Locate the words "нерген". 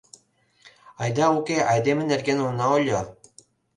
2.11-2.39